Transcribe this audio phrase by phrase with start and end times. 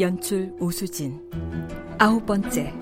[0.00, 1.20] 연출 오수진.
[1.98, 2.72] 아홉 번째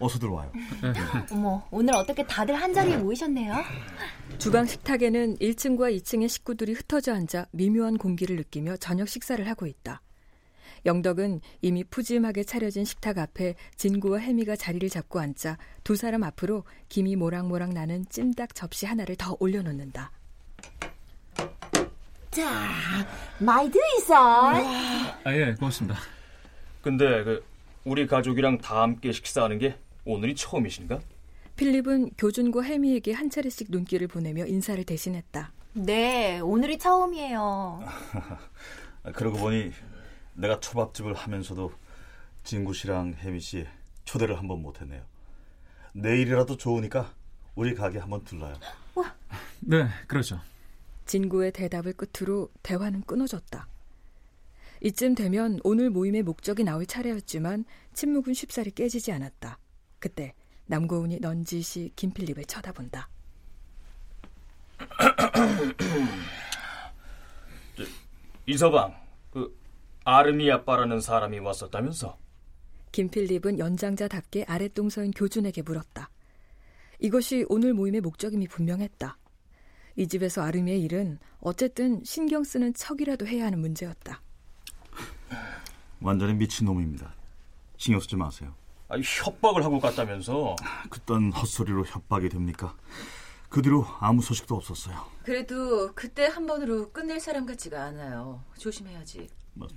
[0.00, 0.50] 어서 들어와요.
[1.30, 3.54] 어머, 오늘 어떻게 다들 한 자리에 모이셨네요?
[4.38, 10.00] 주방 식탁에는 1층과 2층의 식구들이 흩어져 앉아 미묘한 공기를 느끼며 저녁 식사를 하고 있다.
[10.86, 17.16] 영덕은 이미 푸짐하게 차려진 식탁 앞에 진구와 혜미가 자리를 잡고 앉자 두 사람 앞으로 김이
[17.16, 20.10] 모락모락 나는 찜닭 접시 하나를 더 올려놓는다.
[22.30, 22.48] 자,
[23.38, 24.14] 마이 드이소.
[24.14, 25.98] 아, 예, 고맙습니다.
[26.80, 27.44] 근데 그
[27.84, 31.00] 우리 가족이랑 다 함께 식사하는 게 오늘이 처음이신가?
[31.56, 35.52] 필립은 교준과 혜미에게 한 차례씩 눈길을 보내며 인사를 대신했다.
[35.74, 37.84] 네, 오늘이 처음이에요.
[39.14, 39.72] 그러고 보니
[40.34, 41.72] 내가 초밥집을 하면서도
[42.44, 43.66] 진구 씨랑 혜미 씨
[44.04, 45.02] 초대를 한 번 못했네요.
[45.92, 47.12] 내일이라도 좋으니까
[47.54, 48.54] 우리 가게 한번 들러요.
[49.60, 50.40] 네, 그렇죠.
[51.04, 53.66] 진구의 대답을 끝으로 대화는 끊어졌다.
[54.82, 59.58] 이쯤 되면 오늘 모임의 목적이 나올 차례였지만 침묵은 쉽사리 깨지지 않았다.
[60.00, 60.34] 그때
[60.66, 63.08] 남고운이 넌지시 김필립을 쳐다본다.
[68.46, 68.96] 이서방,
[69.30, 69.56] 그
[70.04, 72.18] 아르미 아빠라는 사람이 왔었다면서?
[72.92, 76.10] 김필립은 연장자답게 아랫동서인 교준에게 물었다.
[76.98, 79.16] 이것이 오늘 모임의 목적임이 분명했다.
[79.96, 84.20] 이 집에서 아르미의 일은 어쨌든 신경 쓰는 척이라도 해야 하는 문제였다.
[86.00, 87.14] 완전히 미친 놈입니다.
[87.76, 88.52] 신경 쓰지 마세요.
[88.90, 90.56] 아, 협박을 하고 갔다면서?
[90.90, 92.74] 그딴 헛소리로 협박이 됩니까?
[93.48, 95.06] 그 뒤로 아무 소식도 없었어요.
[95.22, 98.42] 그래도 그때 한 번으로 끝낼 사람 같지가 않아요.
[98.58, 99.28] 조심해야지.
[99.54, 99.68] 뭐,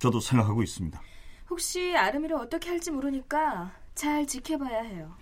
[0.00, 1.00] 저도 생각하고 있습니다.
[1.48, 5.14] 혹시 아름이를 어떻게 할지 모르니까 잘 지켜봐야 해요.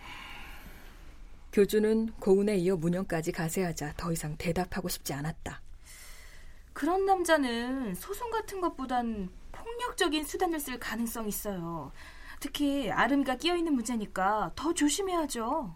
[1.53, 5.61] 교주는 고운에 이어 문영까지 가세하자 더 이상 대답하고 싶지 않았다.
[6.73, 11.93] 그런 남자는 소송 같은 것보단 폭력적인 수단을 쓸 가능성이 있어요.
[12.41, 15.75] 특히 아름이가 끼어있는 문제니까 더 조심해야죠.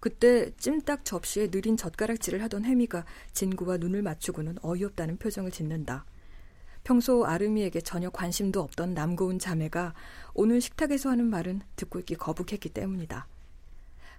[0.00, 6.04] 그때 찜닭 접시에 느린 젓가락질을 하던 혜미가 진구와 눈을 맞추고는 어이없다는 표정을 짓는다.
[6.84, 9.94] 평소 아름이에게 전혀 관심도 없던 남고운 자매가
[10.34, 13.28] 오늘 식탁에서 하는 말은 듣고 있기 거북했기 때문이다.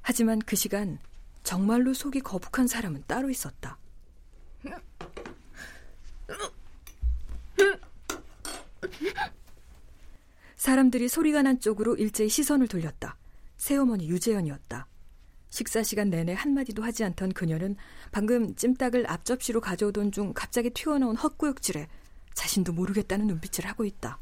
[0.02, 1.00] 하지만 그 시간
[1.44, 3.78] 정말로 속이 거북한 사람은 따로 있었다.
[10.64, 13.18] 사람들이 소리가 난 쪽으로 일제히 시선을 돌렸다.
[13.58, 14.88] 새어머니 유재현이었다.
[15.50, 17.76] 식사 시간 내내 한마디도 하지 않던 그녀는
[18.14, 21.90] 방금 찜닭을 앞접시로 가져오던 중 갑자기 튀어나온 헛구역질에
[22.34, 24.18] 자신도 모르겠다는 눈빛을 하고 있다.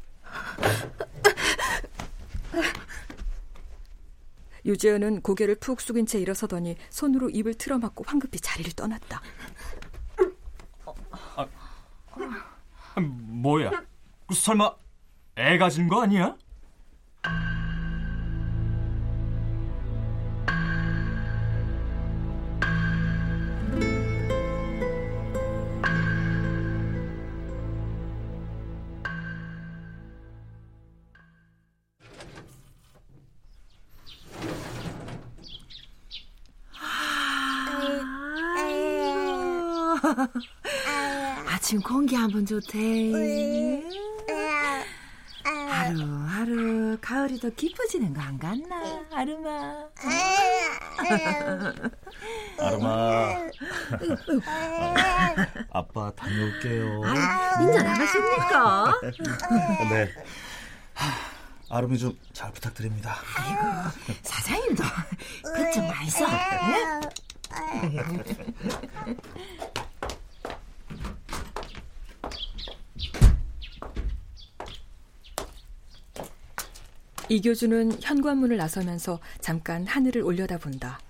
[4.66, 9.22] 유재현은 고개를 푹 숙인 채 일어서더니 손으로 입을 틀어막고 황급히 자리를 떠났다.
[11.36, 11.46] 아,
[12.96, 13.70] 아, 뭐야?
[14.34, 14.81] 설마
[15.36, 16.36] 애 가진 거 아니야?
[41.48, 43.91] 아침 공기 한번 좋대.
[47.40, 49.88] 더 깊어지는 거안 같나, 아름아?
[52.58, 53.36] 아름아.
[55.72, 57.02] 아빠 다녀올게요.
[57.60, 59.00] 인자 나가십니까?
[59.90, 60.08] 네.
[61.70, 63.16] 아름이 좀 잘 부탁드립니다.
[63.36, 63.62] 아이고,
[64.22, 64.82] 사장님도
[65.54, 66.26] 그좀 많이 써.
[77.32, 81.00] 이교주는 현관문을 나서면서 잠깐 하늘을 올려다본다.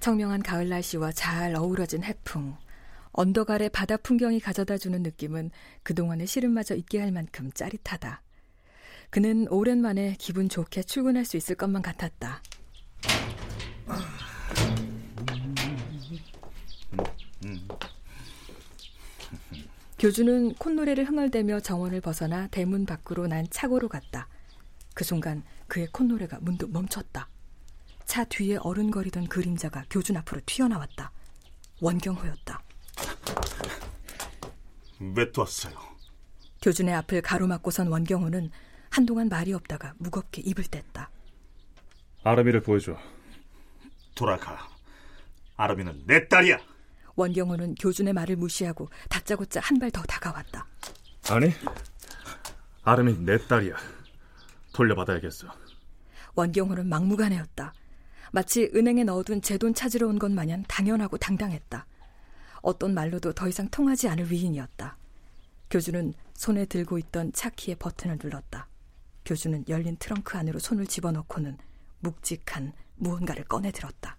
[0.00, 2.56] 청명한 가을 날씨와 잘 어우러진 해풍,
[3.12, 5.52] 언덕 아래 바다 풍경이 가져다주는 느낌은
[5.84, 8.20] 그동안의 시름마저 잊게 할 만큼 짜릿하다.
[9.10, 12.42] 그는 오랜만에 기분 좋게 출근할 수 있을 것만 같았다.
[20.00, 24.26] 교주는 콧노래를 흥얼대며 정원을 벗어나 대문 밖으로 난 차고로 갔다.
[24.98, 27.28] 그 순간 그의 콧노래가 문득 멈췄다.
[28.04, 31.12] 차 뒤에 어른거리던 그림자가 교준 앞으로 튀어나왔다.
[31.80, 32.60] 원경호였다.
[35.14, 35.78] 왜또 왔어요?
[36.62, 38.50] 교준의 앞을 가로막고 선 원경호는
[38.90, 41.06] 한동안 말이 없다가 무겁게 입을 뗐다.
[42.24, 42.98] 아름이를 보여줘.
[44.16, 44.68] 돌아가.
[45.56, 46.58] 아름이는 내 딸이야.
[47.14, 50.66] 원경호는 교준의 말을 무시하고 다짜고짜 한 발 더 다가왔다.
[51.30, 51.52] 아니,
[52.82, 53.76] 아름이 내 딸이야.
[54.78, 55.48] 돌려받아야겠어.
[56.36, 57.74] 원경호는 막무가내였다.
[58.30, 61.84] 마치 은행에 넣어둔 제 돈 찾으러 온 것 마냥 당연하고 당당했다.
[62.62, 64.96] 어떤 말로도 더 이상 통하지 않을 위인이었다.
[65.70, 68.68] 교주는 손에 들고 있던 차 키의 버튼을 눌렀다.
[69.24, 71.58] 교주는 열린 트렁크 안으로 손을 집어넣고는
[71.98, 74.16] 묵직한 무언가를 꺼내 들었다.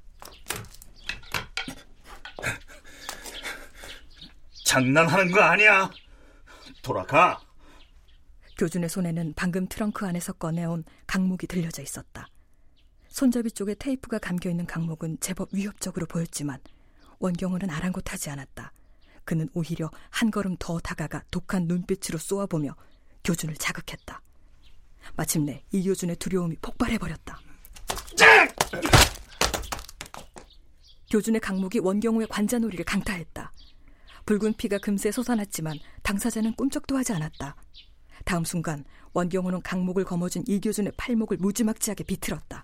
[4.66, 5.90] 장난하는 거 아니야.
[6.82, 7.40] 돌아가.
[8.60, 12.28] 교준의 손에는 방금 트렁크 안에서 꺼내온 강목이 들려져 있었다.
[13.08, 16.60] 손잡이 쪽에 테이프가 감겨 있는 강목은 제법 위협적으로 보였지만
[17.20, 18.74] 원경호는 아랑곳하지 않았다.
[19.24, 22.76] 그는 오히려 한 걸음 더 다가가 독한 눈빛으로 쏘아보며
[23.24, 24.22] 교준을 자극했다.
[25.16, 27.40] 마침내 이교준의 두려움이 폭발해버렸다.
[31.10, 33.54] 교준의 강목이 원경호의 관자놀이를 강타했다.
[34.26, 37.56] 붉은 피가 금세 솟아났지만 당사자는 꿈쩍도 하지 않았다.
[38.30, 42.62] 다음 순간 원경호는 강목을 거머쥔 이교준의 팔목을 무지막지하게 비틀었다.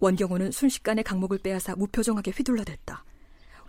[0.00, 3.04] 원경호는 순식간에 강목을 빼앗아 무표정하게 휘둘러댔다.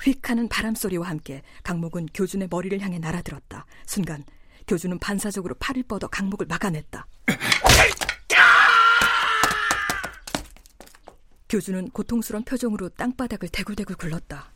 [0.02, 3.66] 휙하는 바람 소리와 함께 강목은 교준의 머리를 향해 날아들었다.
[3.86, 4.24] 순간
[4.66, 7.06] 교준은 반사적으로 팔을 뻗어 강목을 막아냈다.
[11.50, 14.54] 교준은 고통스러운 표정으로 땅바닥을 대굴대굴 굴렀다.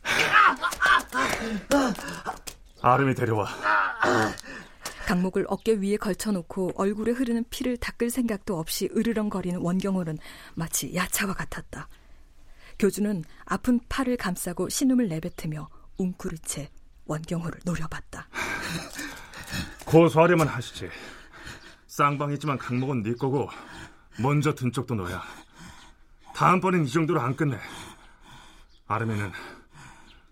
[2.80, 3.48] 아름이 데려와.
[5.06, 10.18] 강목을 어깨 위에 걸쳐놓고 얼굴에 흐르는 피를 닦을 생각도 없이 으르렁거리는 원경호는
[10.54, 11.88] 마치 야차와 같았다.
[12.78, 15.68] 교주는 아픈 팔을 감싸고 신음을 내뱉으며
[15.98, 16.70] 웅크리채
[17.06, 18.28] 원경호를 노려봤다.
[19.84, 20.88] 고소하려만 하시지.
[21.86, 23.48] 쌍방이지만 강목은 네 거고
[24.18, 25.22] 먼저 든 쪽도 너야.
[26.34, 27.58] 다음번엔 이 정도로 안 끝내.
[28.88, 29.30] 아름이는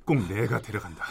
[0.04, 1.04] 꼭 내가 데려간다.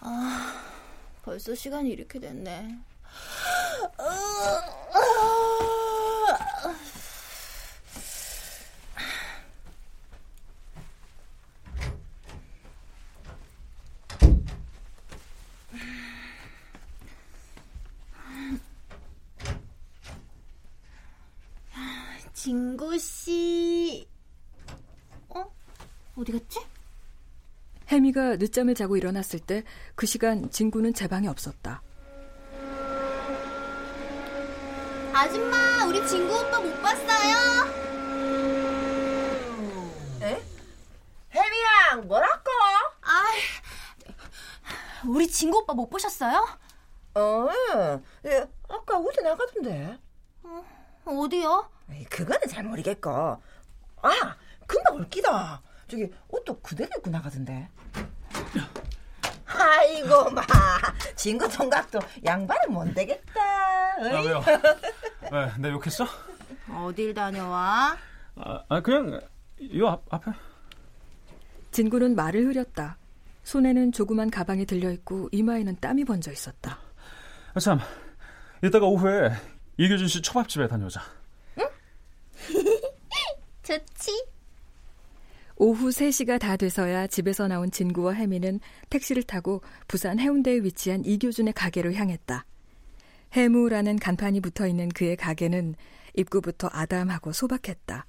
[0.00, 0.64] 아,
[1.22, 2.78] 벌써 시간이 이렇게 됐네.
[22.42, 24.04] 진구 씨,
[25.28, 25.44] 어?
[26.16, 26.58] 어디 갔지?
[27.88, 29.62] 혜미가 늦잠을 자고 일어났을 때
[29.94, 31.80] 그 시간 진구는 제 방에 없었다.
[35.14, 37.36] 아줌마, 우리 진구 오빠 못 봤어요?
[40.22, 40.42] 에?
[41.32, 42.50] 혜미양, 뭐랄까?
[43.02, 43.22] 아,
[45.06, 46.44] 우리 진구 오빠 못 보셨어요?
[47.14, 47.48] 어,
[48.26, 49.96] 예, 아까 어디 나가던데.
[50.42, 50.64] 어,
[51.04, 51.70] 어디요?
[52.08, 53.10] 그거는 잘 모르겠고.
[53.10, 55.60] 아, 금방 올 끼다.
[55.88, 57.68] 저기 옷도 그대로 입고 나가던데.
[59.46, 60.42] 아이고 마
[61.14, 63.40] 진구 총각도 양반은 못 되겠다.
[63.40, 64.42] 아 왜요?
[65.30, 66.06] 왜, 내 욕했어?
[66.70, 67.96] 어딜 다녀와?
[68.36, 69.20] 아, 아 그냥
[69.76, 70.32] 요 앞, 앞에.
[71.70, 72.96] 진구는 말을 흐렸다.
[73.44, 76.78] 손에는 조그만 가방이 들려 있고 이마에는 땀이 번져 있었다.
[77.54, 77.80] 아, 참,
[78.62, 79.30] 이따가 오후에
[79.76, 81.02] 이규준 씨 초밥집에 다녀오자.
[83.72, 83.78] 응?
[83.78, 84.26] 좋지.
[85.56, 88.60] 오후 3시가 다 돼서야 집에서 나온 진구와 혜미는
[88.90, 92.44] 택시를 타고 부산 해운대에 위치한 이교준의 가게로 향했다.
[93.34, 95.74] 해무라는 간판이 붙어 있는 그의 가게는
[96.14, 98.06] 입구부터 아담하고 소박했다.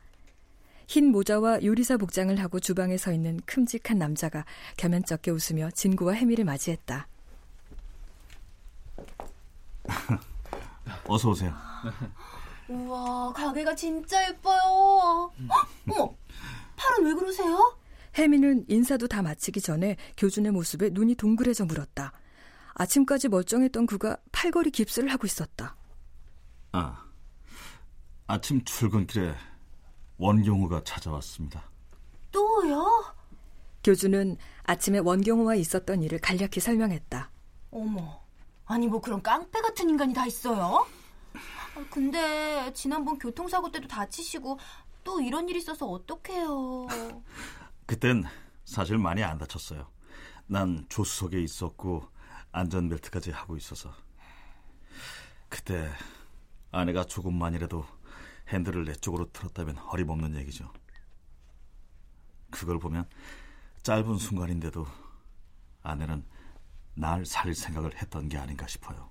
[0.87, 4.45] 흰 모자와 요리사 복장을 하고 주방에 서 있는 큼직한 남자가
[4.77, 7.07] 겸연쩍게 웃으며 진구와 혜미를 맞이했다.
[11.07, 11.53] 어서 오세요.
[12.67, 15.31] 우와, 가게가 진짜 예뻐요.
[15.87, 16.15] 어머,
[16.75, 17.77] 팔은 왜 그러세요?
[18.17, 22.13] 혜미는 인사도 다 마치기 전에 교준의 모습에 눈이 동그래져 물었다.
[22.75, 25.75] 아침까지 멀쩡했던 그가 팔걸이 깁스를 하고 있었다.
[26.71, 27.03] 아,
[28.27, 29.35] 아침 출근길에
[30.17, 31.63] 원경호가 찾아왔습니다.
[32.31, 32.85] 또요?
[33.83, 37.29] 교주는 아침에 원경호와 있었던 일을 간략히 설명했다.
[37.71, 38.21] 어머,
[38.65, 40.85] 아니 뭐 그런 깡패 같은 인간이 다 있어요?
[41.75, 44.59] 아, 근데 지난번 교통사고 때도 다치시고
[45.03, 46.87] 또 이런 일이 있어서 어떡해요.
[47.85, 48.23] 그땐
[48.63, 49.87] 사실 많이 안 다쳤어요.
[50.45, 52.07] 난 조수석에 있었고
[52.51, 53.93] 안전벨트까지 하고 있어서.
[55.49, 55.89] 그때
[56.71, 57.85] 아내가 조금만이라도
[58.49, 60.71] 핸들을 내 쪽으로 틀었다면 어림없는 얘기죠.
[62.49, 63.07] 그걸 보면
[63.81, 64.85] 짧은 순간인데도
[65.81, 66.23] 아내는
[66.95, 69.09] 날 살릴 생각을 했던 게 아닌가 싶어요.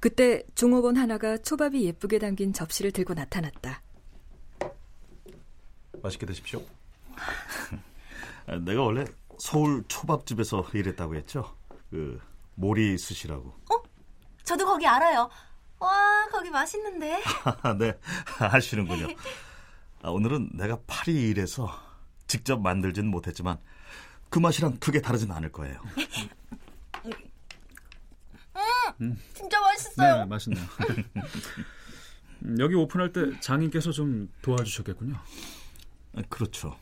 [0.00, 3.82] 그때 종업원 하나가 초밥이 예쁘게 담긴 접시를 들고 나타났다.
[6.02, 6.62] 맛있게 드십시오.
[8.64, 9.04] 내가 원래
[9.38, 11.56] 서울 초밥집에서 일했다고 했죠.
[11.90, 12.20] 그
[12.54, 13.48] 모리 스시라고.
[13.48, 13.82] 어?
[14.44, 15.28] 저도 거기 알아요.
[15.80, 17.22] 와, 거기 맛있는데.
[17.78, 17.98] 네,
[18.38, 19.08] 아시는군요.
[20.02, 21.70] 아, 오늘은 내가 파리 일해서
[22.26, 23.58] 직접 만들진 못했지만
[24.30, 25.80] 그 맛이랑 크게 다르진 않을 거예요.
[29.00, 30.16] 음, 진짜 맛있어요.
[30.18, 30.64] 네, 맛있네요.
[32.58, 35.16] 여기 오픈할 때 장인께서 좀 도와주셨겠군요.
[36.16, 36.76] 아, 그렇죠.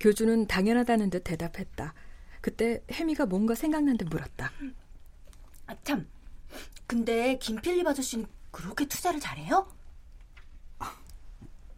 [0.00, 1.94] 교주는 당연하다는 듯 대답했다.
[2.40, 4.52] 그때 혜미가 뭔가 생각난 듯 물었다.
[5.66, 6.06] 아, 참.
[6.86, 9.68] 근데 김필립 아저씨는 그렇게 투자를 잘해요?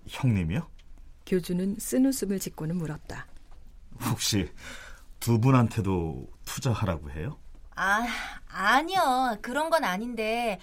[0.06, 0.68] 형님이요?
[1.26, 3.26] 교주는 쓴 웃음을 짓고는 물었다.
[4.10, 4.50] 혹시
[5.18, 7.38] 두 분한테도 투자하라고 해요?
[7.82, 8.06] 아,
[8.48, 9.38] 아니요.
[9.40, 10.60] 그런 건 아닌데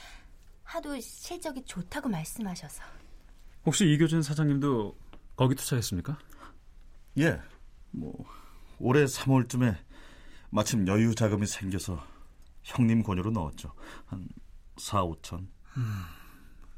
[0.63, 2.83] 하도 실적이 좋다고 말씀하셔서.
[3.65, 4.95] 혹시 이교준 사장님도
[5.35, 6.15] 거기 투자했습니까?
[7.17, 7.41] 예.
[7.89, 8.13] 뭐
[8.77, 9.75] 올해 3월쯤에
[10.51, 12.05] 마침 여유 자금이 생겨서
[12.61, 13.73] 형님 권유로 넣었죠.
[14.05, 14.27] 한
[14.77, 15.39] 4, 5천.
[15.77, 16.03] 음,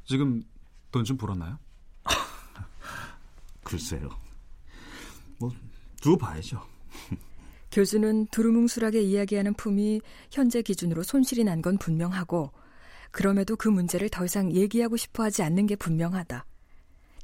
[0.06, 0.42] 지금
[0.90, 1.58] 돈 좀 벌었나요?
[3.62, 4.08] 글쎄요.
[5.38, 5.50] 뭐
[6.00, 6.66] 두고 봐야죠.
[7.72, 10.00] 교수는 두루뭉술하게 이야기하는 품이
[10.32, 12.52] 현재 기준으로 손실이 난 건 분명하고
[13.10, 16.46] 그럼에도 그 문제를 더 이상 얘기하고 싶어 하지 않는 게 분명하다.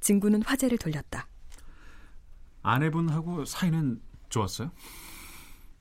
[0.01, 1.27] 진구는 화제를 돌렸다.
[2.63, 4.71] 아내분하고 사이는 좋았어요?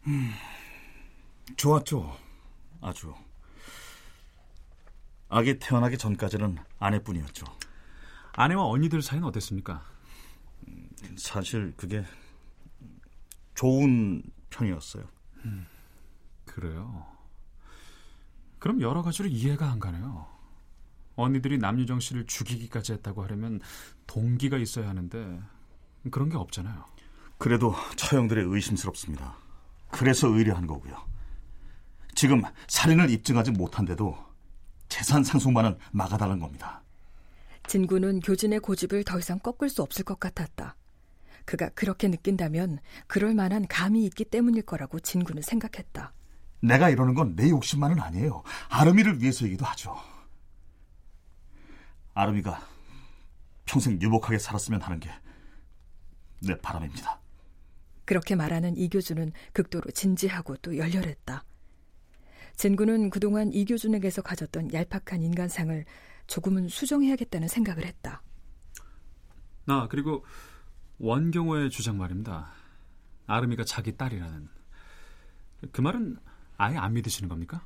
[0.07, 0.31] 음,
[1.57, 2.15] 좋았죠.
[2.81, 3.13] 아주.
[5.27, 7.45] 아기 태어나기 전까지는 아내뿐이었죠.
[8.33, 9.83] 아내와 언니들 사이는 어땠습니까?
[11.17, 12.05] 사실 그게
[13.55, 14.21] 좋은
[14.55, 15.03] 편이었어요.
[15.45, 15.65] 음,
[16.45, 17.05] 그래요.
[18.59, 20.25] 그럼 여러 가지로 이해가 안 가네요.
[21.15, 23.61] 언니들이 남유정 씨를 죽이기까지 했다고 하려면
[24.07, 25.41] 동기가 있어야 하는데
[26.11, 26.85] 그런 게 없잖아요.
[27.37, 29.35] 그래도 처형들이 의심스럽습니다.
[29.91, 30.95] 그래서 의뢰한 거고요.
[32.15, 34.17] 지금 살인을 입증하지 못한데도
[34.87, 36.81] 재산 상속만은 막아달라는 겁니다.
[37.67, 40.75] 진구는 교진의 고집을 더 이상 꺾을 수 없을 것 같았다.
[41.45, 46.13] 그가 그렇게 느낀다면 그럴 만한 감이 있기 때문일 거라고 진구는 생각했다.
[46.61, 48.43] 내가 이러는 건 내 욕심만은 아니에요.
[48.69, 49.95] 아름이를 위해서이기도 하죠.
[52.13, 52.61] 아름이가
[53.65, 55.09] 평생 유복하게 살았으면 하는 게
[56.41, 57.19] 내 바람입니다.
[58.03, 61.43] 그렇게 말하는 이교준은 극도로 진지하고 또 열렬했다.
[62.55, 65.85] 진구는 그동안 이교준에게서 가졌던 얄팍한 인간상을
[66.27, 68.21] 조금은 수정해야겠다는 생각을 했다.
[69.65, 70.23] 나 그리고
[70.97, 72.53] 원경호의 주장 말입니다.
[73.27, 74.47] 아름이가 자기 딸이라는
[75.71, 76.17] 그 말은
[76.57, 77.65] 아예 안 믿으시는 겁니까?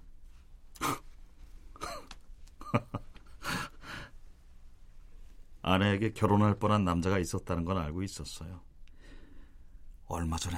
[5.62, 8.62] 아내에게 결혼할 뻔한 남자가 있었다는 건 알고 있었어요.
[10.08, 10.58] 얼마 전에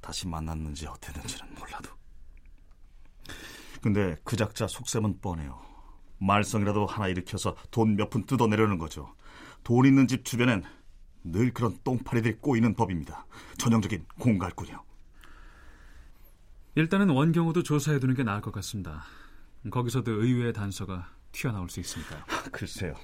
[0.00, 1.90] 다시 만났는지 어땠는지는 몰라도.
[3.82, 5.60] 근데 그 작자 속셈은 뻔해요.
[6.18, 9.14] 말썽이라도 하나 일으켜서 돈 몇 푼 뜯어내려는 거죠.
[9.64, 10.62] 돈 있는 집 주변엔
[11.24, 13.26] 늘 그런 똥파리들이 꼬이는 법입니다.
[13.58, 14.82] 전형적인 공갈꾼이요.
[16.74, 19.04] 일단은 원경호도 조사해두는 게 나을 것 같습니다.
[19.70, 22.24] 거기서도 의외의 단서가 튀어나올 수 있으니까요.
[22.50, 22.94] 글쎄요.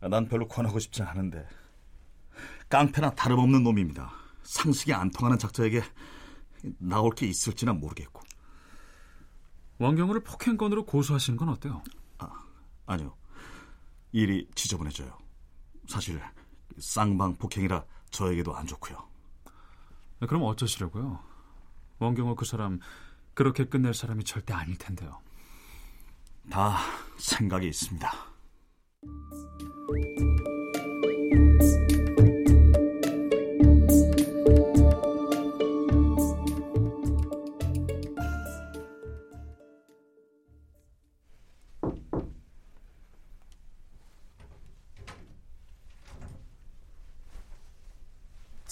[0.00, 1.46] 난 별로 권하고 싶지 않은데
[2.68, 4.12] 깡패나 다름없는 놈입니다.
[4.42, 5.82] 상식이 안 통하는 작자에게
[6.78, 8.20] 나올 게 있을지는 모르겠고.
[9.78, 11.82] 원경호를 폭행건으로 고소하시는 건 어때요?
[12.18, 12.28] 아,
[12.86, 13.16] 아니요.
[14.12, 15.16] 일이 지저분해져요.
[15.88, 16.20] 사실
[16.78, 18.96] 쌍방 폭행이라 저에게도 안 좋고요.
[20.20, 21.18] 그럼 어쩌시려고요?
[21.98, 22.80] 원경호 그 사람
[23.34, 25.18] 그렇게 끝낼 사람이 절대 아닐 텐데요.
[26.50, 26.78] 다
[27.18, 28.10] 생각이 있습니다.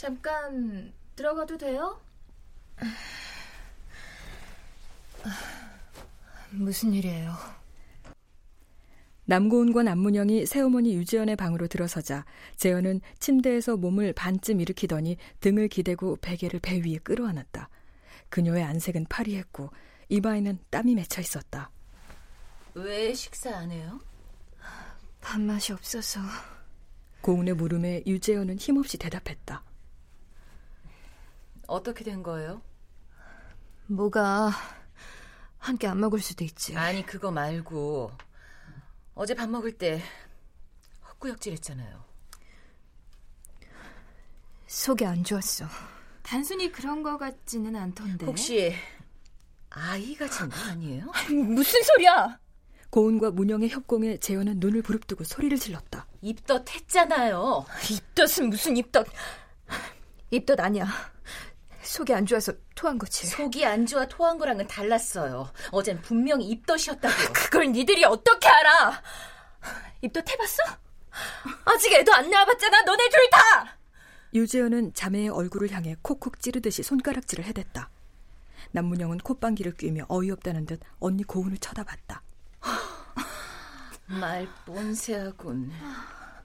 [0.00, 2.00] 잠깐 들어가도 돼요?
[6.52, 7.34] 무슨 일이에요?
[9.26, 12.24] 남고은과 남문영이 새어머니 유지연의 방으로 들어서자
[12.56, 17.68] 재현은 침대에서 몸을 반쯤 일으키더니 등을 기대고 베개를 배 위에 끌어안았다.
[18.30, 19.68] 그녀의 안색은 파리했고
[20.08, 21.70] 이마에는 땀이 맺혀 있었다.
[22.72, 24.00] 왜 식사 안 해요?
[25.20, 26.20] 밥맛이 없어서.
[27.20, 29.62] 고은의 물음에 유재현은 힘없이 대답했다.
[31.70, 32.62] 어떻게 된 거예요?
[33.86, 34.50] 뭐가
[35.58, 36.76] 함께 안 먹을 수도 있지.
[36.76, 38.10] 아니 그거 말고
[39.14, 40.02] 어제 밥 먹을 때
[41.08, 42.04] 헛구역질했잖아요.
[44.66, 45.66] 속이 안 좋았어.
[46.22, 48.26] 단순히 그런 거 같지는 않던데.
[48.26, 48.74] 혹시
[49.70, 51.06] 아이 가 진 거 아니에요?
[51.54, 52.38] 무슨 소리야?
[52.90, 56.06] 고은과 문영의 협공에 재현은 눈을 부릅뜨고 소리를 질렀다.
[56.22, 57.64] 입덧 했잖아요.
[57.90, 59.06] 입덧은 무슨 입덧?
[60.30, 60.86] 입덧 아니야.
[61.90, 63.26] 속이 안 좋아서 토한 거지.
[63.26, 65.52] 속이 안 좋아 토한 거랑은 달랐어요.
[65.72, 67.28] 어젠 분명히 입덧이었다고요.
[67.34, 69.02] 그걸 니들이 어떻게 알아?
[70.00, 70.62] 입덧 해봤어?
[71.64, 73.76] 아직 애도 안 낳아봤잖아, 너네 둘 다!
[74.32, 77.90] 유재현은 자매의 얼굴을 향해 콕콕 찌르듯이 손가락질을 해댔다.
[78.70, 82.22] 남문영은 콧방귀를 뀌며 어이없다는 듯 언니 고은을 쳐다봤다.
[84.06, 85.72] 말 뻔세하군.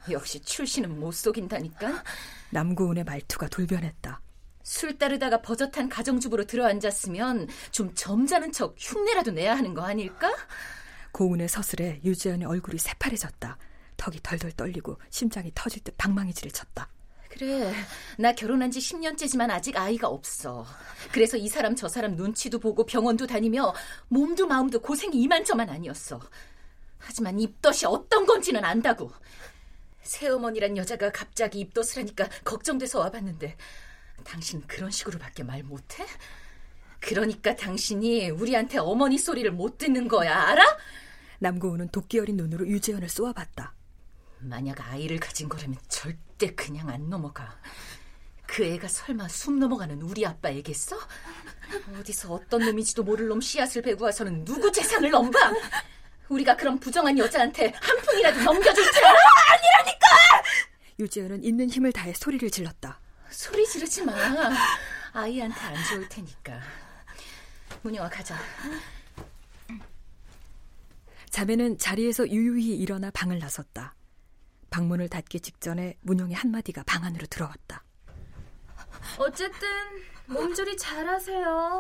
[0.10, 2.04] 역시 출신은 못 속인다니까.
[2.50, 4.22] 남고은의 말투가 돌변했다.
[4.66, 10.36] 술 따르다가 버젓한 가정주부로 들어앉았으면 좀 점잖은 척 흉내라도 내야 하는 거 아닐까?
[11.12, 13.58] 고은의 서슬에 유재현의 얼굴이 새파래졌다.
[13.96, 16.90] 턱이 덜덜 떨리고 심장이 터질 듯 방망이질을 쳤다.
[17.30, 17.74] 그래,
[18.18, 20.66] 나 결혼한 지 10년째지만 아직 아이가 없어.
[21.12, 23.72] 그래서 이 사람 저 사람 눈치도 보고 병원도 다니며
[24.08, 26.20] 몸도 마음도 고생이 이만저만 아니었어.
[26.98, 29.12] 하지만 입덧이 어떤 건지는 안다고.
[30.02, 33.56] 새어머니란 여자가 갑자기 입덧을 하니까 걱정돼서 와봤는데
[34.26, 36.06] 당신 그런 식으로밖에 말 못해?
[37.00, 40.78] 그러니까 당신이 우리한테 어머니 소리를 못 듣는 거야, 알아?
[41.40, 43.74] 남고은은 도끼 어린 눈으로 유재현을 쏘아봤다.
[44.40, 47.58] 만약 아이를 가진 거라면 절대 그냥 안 넘어가.
[48.48, 50.98] 그 애가 설마 숨 넘어가는 우리 아빠에겠어?
[52.00, 55.40] 어디서 어떤 놈인지도 모를 놈 씨앗을 베고 와서는 누구 재산을 넘봐?
[56.30, 59.18] 우리가 그런 부정한 여자한테 한 푼이라도 넘겨줄 줄 알아?
[59.54, 60.08] 아니라니까!
[61.00, 63.00] 유재현은 있는 힘을 다해 소리를 질렀다.
[63.36, 64.14] 소리 지르지 마.
[65.12, 66.62] 아이한테 안 좋을 테니까.
[67.82, 68.38] 문영아 가자.
[71.30, 73.94] 자매는 자리에서 유유히 일어나 방을 나섰다.
[74.70, 77.84] 방문을 닫기 직전에 문영의 한마디가 방 안으로 들어왔다.
[79.20, 79.68] 어쨌든
[80.28, 81.80] 몸조리 잘하세요.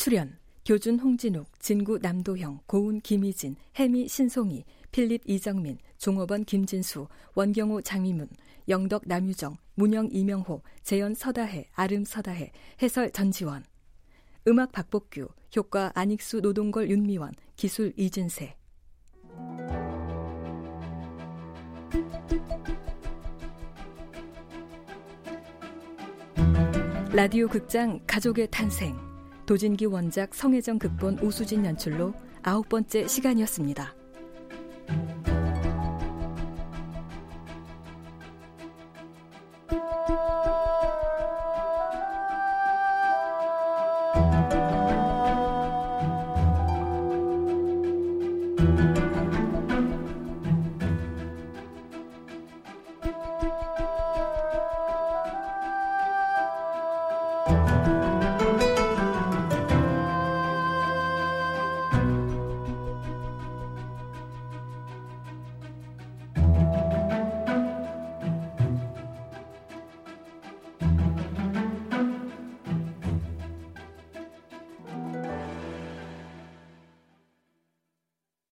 [0.00, 8.26] 출연 교준 홍진욱, 진구 남도형, 고운 김희진, 해미 신송이, 필립 이정민, 종업원 김진수, 원경호 장미문,
[8.66, 13.62] 영덕 남유정, 문영 이명호, 재현 서다해, 아름 서다해, 해설 전지원.
[14.48, 18.56] 음악 박복규, 효과 안익수 노동걸 윤미원, 기술 이진세.
[27.12, 29.09] 라디오 극장 가족의 탄생.
[29.50, 33.99] 도진기 원작 성혜정 극본 오수진 연출로 아홉 번째 시간이었습니다.